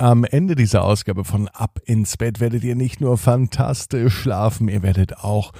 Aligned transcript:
Am 0.00 0.22
Ende 0.22 0.54
dieser 0.54 0.84
Ausgabe 0.84 1.24
von 1.24 1.48
Ab 1.48 1.80
ins 1.84 2.16
Bett 2.16 2.38
werdet 2.38 2.62
ihr 2.62 2.76
nicht 2.76 3.00
nur 3.00 3.18
fantastisch 3.18 4.14
schlafen, 4.14 4.68
ihr 4.68 4.84
werdet 4.84 5.24
auch 5.24 5.52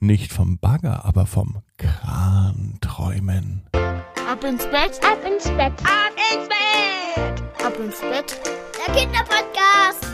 nicht 0.00 0.34
vom 0.34 0.58
Bagger, 0.58 1.06
aber 1.06 1.24
vom 1.24 1.62
Kran 1.78 2.76
träumen. 2.82 3.62
Ab 3.72 4.44
ins 4.44 4.64
Bett, 4.66 5.00
ab 5.02 5.18
ins 5.26 5.44
Bett, 5.44 5.72
ab 5.82 6.12
ins 6.30 6.46
Bett, 6.46 7.42
ab 7.64 7.72
ins 7.82 8.00
Bett, 8.00 8.38
der 8.86 8.94
Kinderpodcast. 8.94 10.05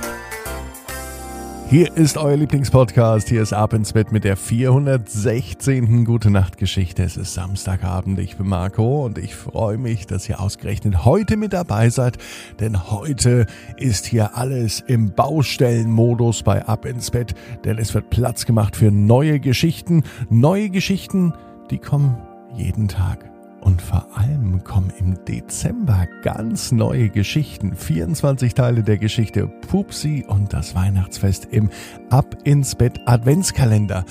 Hier 1.72 1.96
ist 1.96 2.18
euer 2.18 2.36
Lieblingspodcast. 2.36 3.30
Hier 3.30 3.40
ist 3.40 3.54
Ab 3.54 3.72
ins 3.72 3.94
Bett 3.94 4.12
mit 4.12 4.24
der 4.24 4.36
416. 4.36 6.04
Gute 6.04 6.30
Nacht 6.30 6.58
Geschichte. 6.58 7.02
Es 7.02 7.16
ist 7.16 7.32
Samstagabend. 7.32 8.18
Ich 8.18 8.36
bin 8.36 8.46
Marco 8.46 9.06
und 9.06 9.16
ich 9.16 9.34
freue 9.34 9.78
mich, 9.78 10.06
dass 10.06 10.28
ihr 10.28 10.38
ausgerechnet 10.38 11.06
heute 11.06 11.38
mit 11.38 11.54
dabei 11.54 11.88
seid, 11.88 12.18
denn 12.60 12.90
heute 12.90 13.46
ist 13.78 14.04
hier 14.04 14.36
alles 14.36 14.80
im 14.86 15.14
Baustellenmodus 15.14 16.42
bei 16.42 16.62
Ab 16.66 16.84
ins 16.84 17.10
Bett, 17.10 17.34
denn 17.64 17.78
es 17.78 17.94
wird 17.94 18.10
Platz 18.10 18.44
gemacht 18.44 18.76
für 18.76 18.90
neue 18.90 19.40
Geschichten. 19.40 20.02
Neue 20.28 20.68
Geschichten, 20.68 21.32
die 21.70 21.78
kommen 21.78 22.18
jeden 22.54 22.88
Tag. 22.88 23.31
Und 23.62 23.80
vor 23.80 24.06
allem 24.16 24.64
kommen 24.64 24.92
im 24.98 25.24
Dezember 25.24 26.08
ganz 26.22 26.72
neue 26.72 27.08
Geschichten. 27.08 27.76
24 27.76 28.54
Teile 28.54 28.82
der 28.82 28.98
Geschichte 28.98 29.46
Pupsi 29.46 30.24
und 30.26 30.52
das 30.52 30.74
Weihnachtsfest 30.74 31.46
im 31.52 31.70
Ab 32.10 32.36
ins 32.42 32.74
Bett 32.74 33.00
Adventskalender. 33.06 34.04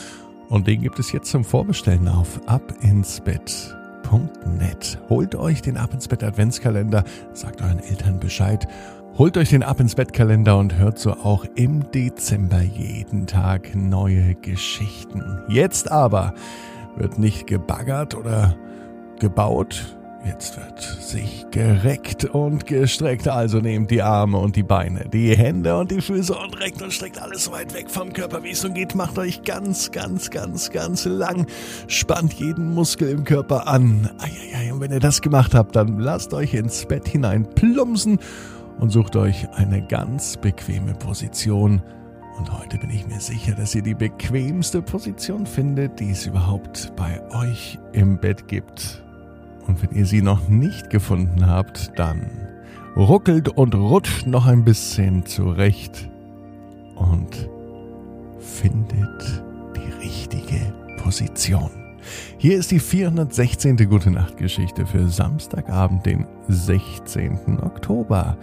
Und 0.48 0.68
den 0.68 0.82
gibt 0.82 1.00
es 1.00 1.12
jetzt 1.12 1.30
zum 1.30 1.44
Vorbestellen 1.44 2.08
auf 2.08 2.40
abinsbett.net. 2.48 5.00
Holt 5.10 5.36
euch 5.36 5.62
den 5.62 5.76
Ab 5.76 5.94
ins 5.94 6.08
Bett 6.08 6.24
Adventskalender, 6.24 7.04
sagt 7.34 7.62
euren 7.62 7.80
Eltern 7.80 8.22
Bescheid. 8.22 8.66
Holt 9.18 9.36
euch 9.36 9.50
den 9.50 9.64
Ab 9.64 9.82
ins 9.82 9.96
Bett 9.96 10.14
Kalender 10.14 10.58
und 10.58 10.78
hört 10.78 10.98
so 10.98 11.12
auch 11.12 11.44
im 11.56 11.92
Dezember 11.92 12.62
jeden 12.62 13.28
Tag 13.28 13.76
neue 13.76 14.36
Geschichten. 14.36 15.42
Jetzt 15.50 15.92
aber 15.92 16.36
wird 16.96 17.20
nicht 17.20 17.48
gebaggert 17.48 18.16
oder 18.16 18.56
gebaut. 19.22 19.96
Jetzt 20.26 20.58
wird 20.58 20.80
sich 20.80 21.46
gereckt 21.50 22.26
und 22.26 22.68
gestreckt. 22.68 23.28
Also 23.28 23.60
nehmt 23.60 23.90
die 23.90 24.02
Arme 24.02 24.38
und 24.38 24.56
die 24.56 24.64
Beine, 24.64 25.08
die 25.10 25.36
Hände 25.36 25.78
und 25.78 25.90
die 25.90 26.02
Füße 26.02 26.36
und 26.36 26.60
reckt 26.60 26.82
und 26.82 26.92
streckt 26.94 27.20
alles 27.20 27.52
weit 27.52 27.74
weg 27.74 27.90
vom 27.90 28.14
Körper, 28.14 28.44
wie 28.44 28.52
es 28.52 28.62
so 28.62 28.72
geht. 28.72 28.94
Macht 28.94 29.18
euch 29.18 29.44
ganz, 29.44 29.92
ganz, 29.92 30.30
ganz, 30.30 30.70
ganz 30.70 31.06
lang. 31.06 31.48
Spannt 31.88 32.34
jeden 32.34 32.74
Muskel 32.74 33.10
im 33.10 33.24
Körper 33.24 33.68
an. 33.68 34.10
Eieiei. 34.20 34.74
Und 34.74 34.80
wenn 34.82 34.92
ihr 34.92 35.00
das 35.00 35.22
gemacht 35.22 35.56
habt, 35.56 35.76
dann 35.76 36.00
lasst 36.00 36.34
euch 36.34 36.54
ins 36.54 36.86
Bett 36.86 37.08
hinein 37.08 37.48
plumpsen 37.56 38.20
und 38.80 38.92
sucht 38.92 39.16
euch 39.16 39.50
eine 39.54 39.86
ganz 39.88 40.38
bequeme 40.38 40.94
Position. 40.94 41.82
Und 42.38 42.60
heute 42.60 42.78
bin 42.78 42.92
ich 42.92 43.08
mir 43.08 43.20
sicher, 43.20 43.54
dass 43.54 43.74
ihr 43.76 43.84
die 43.84 43.96
bequemste 43.96 44.82
Position 44.82 45.46
findet, 45.46 46.00
die 46.00 46.12
es 46.12 46.26
überhaupt 46.26 46.94
bei 46.96 47.22
euch 47.32 47.80
im 47.94 48.20
Bett 48.20 48.48
gibt. 48.48 49.04
Und 49.68 49.82
wenn 49.82 49.98
ihr 49.98 50.06
sie 50.06 50.22
noch 50.22 50.48
nicht 50.48 50.90
gefunden 50.90 51.48
habt, 51.48 51.92
dann 51.98 52.30
ruckelt 52.96 53.50
und 53.50 53.76
rutscht 53.76 54.28
noch 54.28 54.46
ein 54.46 54.64
bisschen 54.64 55.26
zurecht 55.26 56.10
und 56.96 57.50
findet 58.40 59.44
die 59.76 60.06
richtige 60.06 60.74
Position. 60.98 61.72
Hier 62.38 62.58
ist 62.58 62.72
die 62.72 62.80
416. 62.80 63.78
Gute 63.90 64.12
Nacht 64.12 64.38
Geschichte 64.38 64.86
für 64.86 65.08
Samstagabend, 65.08 66.06
den 66.06 66.26
16. 66.48 67.60
Oktober. 67.62 68.38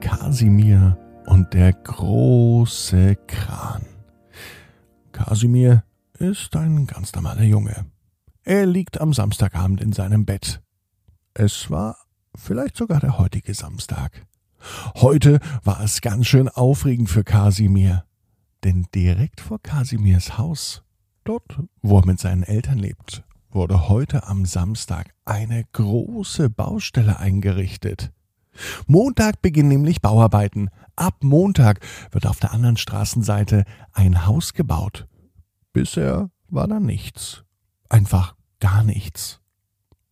Kasimir 0.00 0.98
und 1.26 1.54
der 1.54 1.72
große 1.72 3.16
Kran. 3.26 3.82
Kasimir 5.12 5.84
ist 6.18 6.54
ein 6.56 6.86
ganz 6.86 7.14
normaler 7.14 7.44
Junge. 7.44 7.86
Er 8.46 8.66
liegt 8.66 9.00
am 9.00 9.14
Samstagabend 9.14 9.80
in 9.80 9.94
seinem 9.94 10.26
Bett. 10.26 10.60
Es 11.32 11.70
war 11.70 11.96
vielleicht 12.34 12.76
sogar 12.76 13.00
der 13.00 13.16
heutige 13.16 13.54
Samstag. 13.54 14.26
Heute 14.96 15.40
war 15.62 15.80
es 15.80 16.02
ganz 16.02 16.26
schön 16.26 16.50
aufregend 16.50 17.08
für 17.08 17.24
Kasimir, 17.24 18.04
denn 18.62 18.86
direkt 18.94 19.40
vor 19.40 19.62
Kasimirs 19.62 20.36
Haus, 20.36 20.82
dort, 21.24 21.58
wo 21.80 22.00
er 22.00 22.06
mit 22.06 22.20
seinen 22.20 22.42
Eltern 22.42 22.76
lebt, 22.76 23.24
wurde 23.50 23.88
heute 23.88 24.26
am 24.26 24.44
Samstag 24.44 25.14
eine 25.24 25.64
große 25.72 26.50
Baustelle 26.50 27.18
eingerichtet. 27.18 28.12
Montag 28.86 29.40
beginnen 29.40 29.70
nämlich 29.70 30.02
Bauarbeiten. 30.02 30.68
Ab 30.96 31.16
Montag 31.22 31.80
wird 32.10 32.26
auf 32.26 32.40
der 32.40 32.52
anderen 32.52 32.76
Straßenseite 32.76 33.64
ein 33.94 34.26
Haus 34.26 34.52
gebaut. 34.52 35.08
Bisher 35.72 36.30
war 36.50 36.68
da 36.68 36.78
nichts 36.78 37.44
einfach 37.88 38.34
gar 38.60 38.82
nichts. 38.82 39.40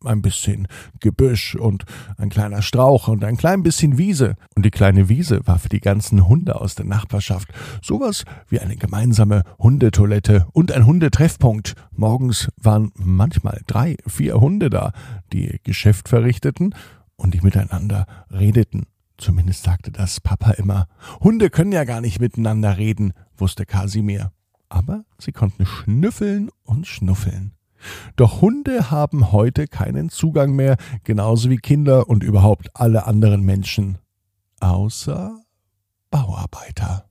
Ein 0.05 0.21
bisschen 0.21 0.67
Gebüsch 0.99 1.55
und 1.55 1.85
ein 2.17 2.29
kleiner 2.29 2.61
Strauch 2.61 3.07
und 3.07 3.23
ein 3.23 3.37
klein 3.37 3.63
bisschen 3.63 3.99
Wiese. 3.99 4.35
Und 4.57 4.65
die 4.65 4.73
kleine 4.73 5.09
Wiese 5.09 5.47
war 5.47 5.61
für 5.61 5.69
die 5.69 5.81
ganzen 5.81 6.27
Hunde 6.27 6.61
aus 6.61 6.75
der 6.75 6.87
Nachbarschaft 6.87 7.49
sowas 7.83 8.25
wie 8.49 8.59
eine 8.59 8.77
gemeinsame 8.77 9.45
Hundetoilette 9.61 10.49
und 10.53 10.73
ein 10.73 10.87
Hundetreffpunkt. 10.87 11.75
Morgens 11.93 12.49
waren 12.57 12.91
manchmal 12.97 13.61
drei, 13.67 13.97
vier 14.07 14.41
Hunde 14.41 14.71
da, 14.71 14.93
die 15.33 15.61
Geschäft 15.63 16.09
verrichteten 16.09 16.75
und 17.15 17.35
die 17.35 17.41
miteinander 17.41 18.07
redeten. 18.31 18.87
Zumindest 19.19 19.63
sagte 19.63 19.93
das 19.93 20.21
Papa 20.21 20.51
immer. 20.53 20.89
Hunde 21.21 21.49
können 21.49 21.71
ja 21.71 21.85
gar 21.85 22.01
nicht 22.01 22.21
miteinander 22.21 22.77
reden, 22.77 23.13
wusste 23.37 23.67
Kasimir. 23.67 24.33
Aber 24.69 25.05
sie 25.19 25.33
konnten 25.33 25.65
schnüffeln 25.65 26.51
und 26.65 26.87
schnuffeln. 26.87 27.53
Doch 28.17 28.41
Hunde 28.41 28.91
haben 28.91 29.33
heute 29.33 29.67
keinen 29.67 30.09
Zugang 30.09 30.53
mehr, 30.53 30.77
genauso 31.05 31.51
wie 31.51 31.57
Kinder 31.57 32.09
und 32.09 32.23
überhaupt 32.23 32.71
alle 32.75 33.07
anderen 33.07 33.43
Menschen. 33.43 33.99
Außer 34.61 35.41
Bauarbeiter. 36.11 37.07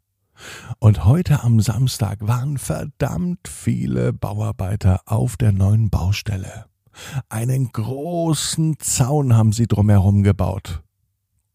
Und 0.80 1.06
heute 1.06 1.44
am 1.44 1.60
Samstag 1.60 2.20
waren 2.22 2.58
verdammt 2.58 3.48
viele 3.48 4.14
Bauarbeiter 4.14 5.02
auf 5.06 5.38
der 5.38 5.52
neuen 5.52 5.90
Baustelle. 5.90 6.66
Einen 7.30 7.72
großen 7.72 8.78
Zaun 8.80 9.36
haben 9.36 9.54
sie 9.54 9.68
drumherum 9.68 10.24
gebaut. 10.24 10.82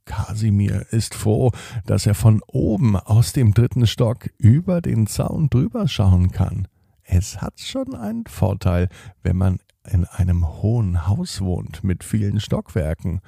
Kasimir 0.05 0.87
ist 0.93 1.15
froh, 1.15 1.51
dass 1.85 2.07
er 2.07 2.15
von 2.15 2.41
oben 2.47 2.97
aus 2.97 3.33
dem 3.33 3.55
dritten 3.55 3.87
Stock 3.87 4.31
über 4.39 4.81
den 4.81 5.07
Zaun 5.07 5.51
drüber 5.51 5.89
schauen 5.89 6.31
kann. 6.31 6.69
Es 7.07 7.41
hat 7.41 7.61
schon 7.61 7.95
einen 7.95 8.27
Vorteil, 8.27 8.89
wenn 9.23 9.37
man 9.37 9.59
in 9.89 10.05
einem 10.05 10.63
hohen 10.63 11.07
Haus 11.07 11.41
wohnt 11.41 11.85
mit 11.85 12.03
vielen 12.03 12.41
Stockwerken. 12.41 13.21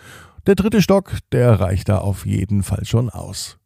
Der 0.47 0.57
dritte 0.57 0.83
Stock, 0.83 1.19
der 1.33 1.61
reicht 1.61 1.89
da 1.89 1.99
auf 1.99 2.27
jeden 2.27 2.63
Fall 2.63 2.85
schon 2.85 3.09
aus. 3.11 3.59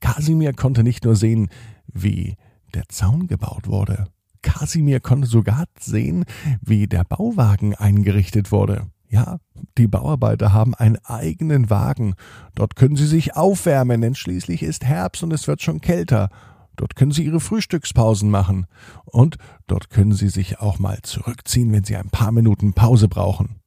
Kasimir 0.00 0.52
konnte 0.52 0.82
nicht 0.82 1.04
nur 1.04 1.16
sehen, 1.16 1.48
wie 1.86 2.36
der 2.74 2.88
Zaun 2.88 3.28
gebaut 3.28 3.68
wurde. 3.68 4.08
Kasimir 4.42 5.00
konnte 5.00 5.26
sogar 5.26 5.64
sehen, 5.78 6.24
wie 6.60 6.86
der 6.86 7.04
Bauwagen 7.04 7.74
eingerichtet 7.74 8.52
wurde. 8.52 8.88
Ja, 9.08 9.38
die 9.78 9.86
Bauarbeiter 9.86 10.52
haben 10.52 10.74
einen 10.74 10.98
eigenen 11.04 11.70
Wagen. 11.70 12.14
Dort 12.54 12.74
können 12.74 12.96
sie 12.96 13.06
sich 13.06 13.36
aufwärmen, 13.36 14.00
denn 14.00 14.14
schließlich 14.14 14.62
ist 14.62 14.84
Herbst 14.84 15.22
und 15.22 15.32
es 15.32 15.46
wird 15.46 15.62
schon 15.62 15.80
kälter. 15.80 16.30
Dort 16.76 16.96
können 16.96 17.12
Sie 17.12 17.24
Ihre 17.24 17.40
Frühstückspausen 17.40 18.30
machen. 18.30 18.66
Und 19.04 19.36
dort 19.66 19.90
können 19.90 20.12
Sie 20.12 20.28
sich 20.28 20.60
auch 20.60 20.78
mal 20.78 21.00
zurückziehen, 21.02 21.72
wenn 21.72 21.84
Sie 21.84 21.96
ein 21.96 22.10
paar 22.10 22.32
Minuten 22.32 22.72
Pause 22.72 23.08
brauchen. 23.08 23.60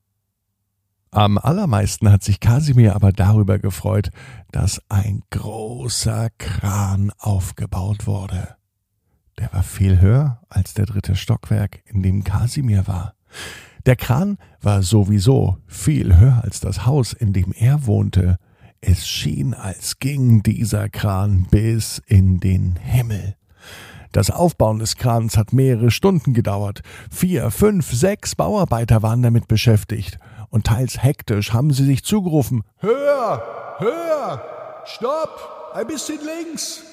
Am 1.12 1.38
allermeisten 1.38 2.12
hat 2.12 2.24
sich 2.24 2.40
Kasimir 2.40 2.96
aber 2.96 3.12
darüber 3.12 3.60
gefreut, 3.60 4.10
dass 4.52 4.82
ein 4.90 5.24
großer 5.32 6.30
Kran 6.38 7.12
aufgebaut 7.18 8.08
wurde. 8.08 8.56
Der 9.40 9.52
war 9.54 9.64
viel 9.64 10.02
höher 10.02 10.42
als 10.50 10.74
der 10.74 10.86
dritte 10.86 11.16
Stockwerk, 11.16 11.82
in 11.86 12.04
dem 12.04 12.24
Kasimir 12.24 12.88
war. 12.88 13.14
Der 13.86 13.96
Kran 13.96 14.38
war 14.62 14.84
sowieso 14.84 15.58
viel 15.66 16.18
höher 16.18 16.44
als 16.44 16.60
das 16.60 16.86
Haus, 16.86 17.14
in 17.14 17.34
dem 17.34 17.54
er 17.54 17.86
wohnte, 17.86 18.38
es 18.82 19.08
schien, 19.08 19.54
als 19.54 20.00
ging 20.00 20.44
dieser 20.44 20.90
Kran 20.90 21.48
bis 21.50 22.02
in 22.06 22.40
den 22.40 22.76
Himmel. 22.76 23.36
Das 24.12 24.32
Aufbauen 24.32 24.80
des 24.80 24.96
Krans 24.96 25.38
hat 25.38 25.54
mehrere 25.54 25.92
Stunden 25.92 26.34
gedauert. 26.34 26.82
Vier, 27.12 27.52
fünf, 27.52 27.92
sechs 27.92 28.36
Bauarbeiter 28.36 29.04
waren 29.04 29.22
damit 29.22 29.48
beschäftigt. 29.48 30.18
Und 30.50 30.66
teils 30.66 31.04
hektisch 31.04 31.54
haben 31.54 31.72
sie 31.72 31.86
sich 31.86 32.04
zugerufen: 32.04 32.64
Höher! 32.78 33.44
Höher! 33.80 34.42
Stopp! 34.86 35.72
Ein 35.74 35.88
bisschen 35.88 36.20
links! 36.26 36.84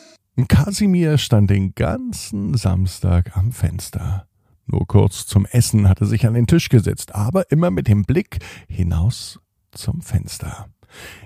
Kasimir 0.49 1.17
stand 1.17 1.49
den 1.51 1.75
ganzen 1.75 2.57
Samstag 2.57 3.37
am 3.37 3.53
Fenster. 3.53 4.27
Nur 4.67 4.87
kurz 4.87 5.27
zum 5.27 5.47
Essen 5.47 5.89
hatte 5.89 6.07
sich 6.07 6.27
an 6.27 6.35
den 6.35 6.47
Tisch 6.47 6.69
gesetzt, 6.69 7.15
aber 7.15 7.51
immer 7.51 7.71
mit 7.71 7.87
dem 7.87 8.03
Blick 8.05 8.39
hinaus 8.69 9.39
zum 9.71 10.03
Fenster. 10.03 10.69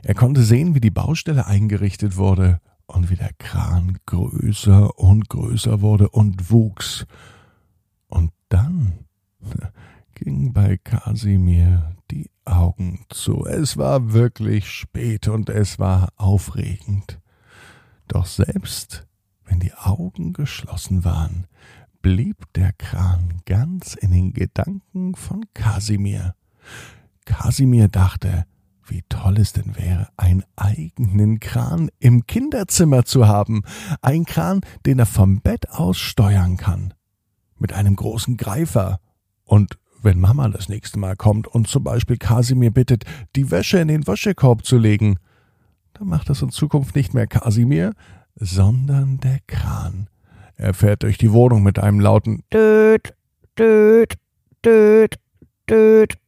Er 0.03 0.15
konnte 0.15 0.43
sehen, 0.43 0.75
wie 0.75 0.81
die 0.81 0.91
Baustelle 0.91 1.47
eingerichtet 1.47 2.17
wurde 2.17 2.61
und 2.87 3.11
wie 3.11 3.17
der 3.17 3.33
Kran 3.39 3.99
größer 4.07 4.99
und 4.99 5.29
größer 5.29 5.81
wurde 5.81 6.09
und 6.09 6.51
wuchs. 6.51 7.07
Und 8.09 8.33
dann 8.49 9.05
ging 10.15 10.53
bei 10.53 10.79
Kasimir 10.79 11.97
die 12.11 12.31
Augen 12.45 13.05
zu. 13.11 13.45
Es 13.45 13.77
war 13.77 14.13
wirklich 14.13 14.71
spät 14.71 15.29
und 15.29 15.51
es 15.51 15.79
war 15.79 16.09
aufregend. 16.17 17.21
Doch 18.09 18.27
selbst 18.27 19.07
wenn 19.45 19.61
die 19.61 19.75
Augen 19.75 20.33
geschlossen 20.33 21.05
waren, 21.05 21.47
blieb 22.03 22.53
der 22.55 22.73
Kran 22.73 23.43
ganz 23.45 23.95
in 23.95 24.13
den 24.13 24.33
Gedanken 24.33 25.15
von 25.15 25.45
Kasimir. 25.55 26.35
Kasimir 27.25 27.89
dachte, 27.89 28.47
wie 28.91 29.03
toll 29.09 29.39
es 29.39 29.53
denn 29.53 29.77
wäre, 29.77 30.09
einen 30.17 30.45
eigenen 30.57 31.41
Kran 31.41 31.91
im 31.99 32.27
Kinderzimmer 32.27 33.05
zu 33.05 33.27
haben, 33.27 33.63
ein 34.03 34.25
Kran, 34.25 34.61
den 34.87 34.99
er 34.99 35.07
vom 35.07 35.41
Bett 35.41 35.71
aus 35.71 35.99
steuern 35.99 36.57
kann, 36.57 36.95
mit 37.59 37.73
einem 37.73 37.97
großen 37.97 38.37
Greifer. 38.37 39.01
Und 39.45 39.79
wenn 40.03 40.21
Mama 40.21 40.49
das 40.49 40.69
nächste 40.69 40.99
Mal 40.99 41.17
kommt 41.17 41.47
und 41.47 41.69
zum 41.69 41.85
Beispiel 41.85 42.17
Kasimir 42.17 42.71
bittet, 42.71 43.05
die 43.37 43.51
Wäsche 43.51 43.79
in 43.79 43.89
den 43.89 44.07
Wäschekorb 44.07 44.65
zu 44.65 44.79
legen, 44.79 45.19
dann 45.95 46.09
macht 46.09 46.31
das 46.31 46.43
in 46.43 46.51
Zukunft 46.51 46.95
nicht 46.95 47.15
mehr 47.15 47.27
Kasimir, 47.27 47.95
sondern 48.37 49.19
der 49.19 49.41
Kran. 49.47 50.09
Er 50.57 50.75
fährt 50.75 51.03
durch 51.03 51.19
die 51.19 51.33
Wohnung 51.33 51.63
mit 51.63 51.79
einem 51.79 52.01
lauten 52.01 52.43
Düt, 52.53 53.15
Düt, 53.59 54.15
Düt, 54.65 55.19
Düt. 55.69 56.19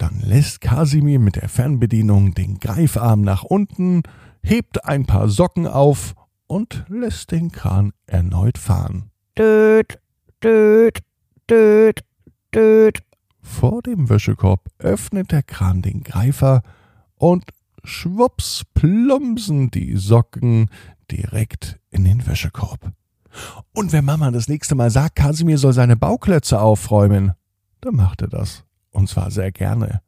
Dann 0.00 0.18
lässt 0.20 0.62
Kasimir 0.62 1.18
mit 1.18 1.36
der 1.36 1.50
Fernbedienung 1.50 2.32
den 2.32 2.58
Greifarm 2.58 3.20
nach 3.20 3.42
unten, 3.42 4.02
hebt 4.42 4.86
ein 4.86 5.04
paar 5.04 5.28
Socken 5.28 5.66
auf 5.66 6.14
und 6.46 6.86
lässt 6.88 7.32
den 7.32 7.52
Kran 7.52 7.92
erneut 8.06 8.56
fahren. 8.56 9.10
Düt, 9.38 9.98
düt, 10.42 11.00
düt, 11.50 12.00
düt. 12.54 12.98
Vor 13.42 13.82
dem 13.82 14.08
Wäschekorb 14.08 14.70
öffnet 14.78 15.32
der 15.32 15.42
Kran 15.42 15.82
den 15.82 16.02
Greifer 16.02 16.62
und 17.16 17.44
schwupps 17.84 18.62
plumpsen 18.72 19.70
die 19.70 19.96
Socken 19.96 20.70
direkt 21.10 21.78
in 21.90 22.04
den 22.04 22.26
Wäschekorb. 22.26 22.90
Und 23.74 23.92
wenn 23.92 24.06
Mama 24.06 24.30
das 24.30 24.48
nächste 24.48 24.74
Mal 24.74 24.90
sagt, 24.90 25.16
Kasimir 25.16 25.58
soll 25.58 25.74
seine 25.74 25.98
Bauklötze 25.98 26.58
aufräumen, 26.58 27.32
dann 27.82 27.96
macht 27.96 28.22
er 28.22 28.28
das. 28.28 28.64
Und 28.90 29.08
zwar 29.08 29.30
sehr 29.30 29.52
gerne. 29.52 30.00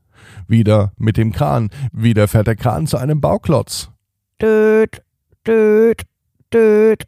Wieder 0.46 0.92
mit 0.96 1.16
dem 1.16 1.32
Kran. 1.32 1.70
Wieder 1.92 2.28
fährt 2.28 2.46
der 2.46 2.56
Kran 2.56 2.86
zu 2.86 2.96
einem 2.96 3.20
Bauklotz. 3.20 3.90
Düt, 4.40 5.02
düt, 5.46 6.02
düt, 6.52 7.06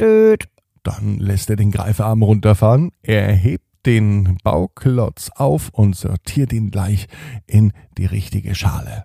düt. 0.00 0.48
Dann 0.82 1.18
lässt 1.18 1.50
er 1.50 1.56
den 1.56 1.70
Greifarm 1.70 2.22
runterfahren. 2.22 2.92
Er 3.02 3.32
hebt 3.32 3.64
den 3.86 4.38
Bauklotz 4.42 5.30
auf 5.34 5.70
und 5.70 5.96
sortiert 5.96 6.52
ihn 6.52 6.70
gleich 6.70 7.06
in 7.46 7.72
die 7.98 8.06
richtige 8.06 8.54
Schale. 8.54 9.04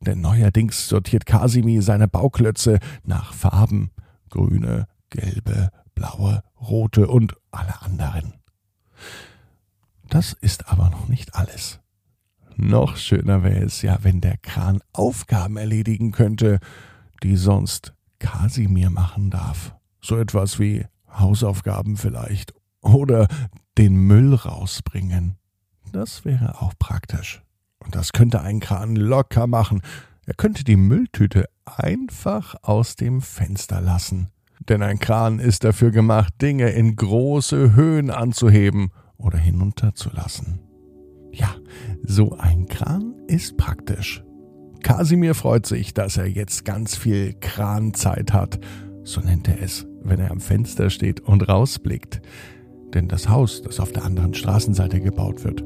Denn 0.00 0.20
neuerdings 0.20 0.88
sortiert 0.88 1.26
Kasimir 1.26 1.82
seine 1.82 2.08
Bauklötze 2.08 2.78
nach 3.04 3.32
Farben. 3.32 3.90
Grüne, 4.30 4.86
gelbe, 5.10 5.70
blaue, 5.94 6.42
rote 6.60 7.08
und 7.08 7.34
alle 7.50 7.82
anderen. 7.82 8.34
Das 10.08 10.32
ist 10.32 10.68
aber 10.68 10.88
noch 10.90 11.08
nicht 11.08 11.34
alles. 11.34 11.80
Noch 12.56 12.96
schöner 12.96 13.44
wäre 13.44 13.64
es 13.64 13.82
ja, 13.82 13.98
wenn 14.02 14.20
der 14.20 14.36
Kran 14.38 14.80
Aufgaben 14.92 15.56
erledigen 15.56 16.12
könnte, 16.12 16.58
die 17.22 17.36
sonst 17.36 17.94
Kasimir 18.18 18.90
machen 18.90 19.30
darf. 19.30 19.74
So 20.00 20.16
etwas 20.16 20.58
wie 20.58 20.84
Hausaufgaben 21.08 21.96
vielleicht 21.96 22.54
oder 22.80 23.28
den 23.76 23.94
Müll 23.94 24.34
rausbringen. 24.34 25.36
Das 25.92 26.24
wäre 26.24 26.60
auch 26.60 26.72
praktisch. 26.78 27.42
Und 27.78 27.94
das 27.94 28.12
könnte 28.12 28.40
ein 28.40 28.60
Kran 28.60 28.96
locker 28.96 29.46
machen. 29.46 29.82
Er 30.26 30.34
könnte 30.34 30.64
die 30.64 30.76
Mülltüte 30.76 31.48
einfach 31.64 32.56
aus 32.62 32.96
dem 32.96 33.20
Fenster 33.20 33.80
lassen. 33.80 34.30
Denn 34.68 34.82
ein 34.82 34.98
Kran 34.98 35.38
ist 35.38 35.64
dafür 35.64 35.90
gemacht, 35.90 36.34
Dinge 36.42 36.70
in 36.70 36.96
große 36.96 37.74
Höhen 37.74 38.10
anzuheben 38.10 38.90
oder 39.18 39.38
hinunterzulassen. 39.38 40.60
Ja, 41.32 41.54
so 42.02 42.36
ein 42.38 42.66
Kran 42.66 43.14
ist 43.26 43.56
praktisch. 43.56 44.24
Kasimir 44.82 45.34
freut 45.34 45.66
sich, 45.66 45.92
dass 45.92 46.16
er 46.16 46.26
jetzt 46.26 46.64
ganz 46.64 46.96
viel 46.96 47.34
Kranzeit 47.34 48.32
hat, 48.32 48.58
so 49.02 49.20
nennt 49.20 49.48
er 49.48 49.60
es, 49.60 49.86
wenn 50.02 50.20
er 50.20 50.30
am 50.30 50.40
Fenster 50.40 50.90
steht 50.90 51.20
und 51.20 51.48
rausblickt. 51.48 52.22
Denn 52.94 53.08
das 53.08 53.28
Haus, 53.28 53.62
das 53.62 53.80
auf 53.80 53.92
der 53.92 54.04
anderen 54.04 54.34
Straßenseite 54.34 55.00
gebaut 55.00 55.44
wird, 55.44 55.64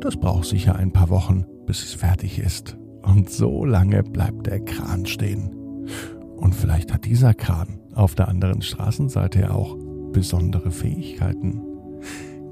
das 0.00 0.16
braucht 0.16 0.46
sicher 0.46 0.76
ein 0.76 0.92
paar 0.92 1.08
Wochen, 1.08 1.44
bis 1.66 1.82
es 1.82 1.94
fertig 1.94 2.38
ist. 2.38 2.76
Und 3.02 3.30
so 3.30 3.64
lange 3.64 4.02
bleibt 4.02 4.46
der 4.46 4.60
Kran 4.60 5.06
stehen. 5.06 5.50
Und 6.36 6.54
vielleicht 6.54 6.92
hat 6.92 7.04
dieser 7.04 7.34
Kran 7.34 7.80
auf 7.94 8.14
der 8.14 8.28
anderen 8.28 8.62
Straßenseite 8.62 9.52
auch 9.52 9.76
besondere 10.12 10.70
Fähigkeiten. 10.70 11.62